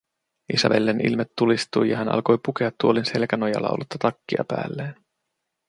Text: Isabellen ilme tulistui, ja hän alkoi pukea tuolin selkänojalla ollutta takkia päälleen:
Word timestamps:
Isabellen 0.53 1.01
ilme 1.01 1.25
tulistui, 1.37 1.89
ja 1.89 1.97
hän 1.97 2.09
alkoi 2.09 2.39
pukea 2.45 2.71
tuolin 2.81 3.05
selkänojalla 3.05 3.69
ollutta 3.69 3.97
takkia 3.97 4.43
päälleen: 4.47 4.95